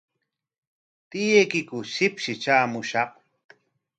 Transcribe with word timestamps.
¿Tiyaykiku 1.09 1.77
shipshi 1.93 2.31
traamushqa? 2.43 3.01